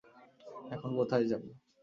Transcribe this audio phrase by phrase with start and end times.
[0.71, 1.47] এখন কোথায় যাবো?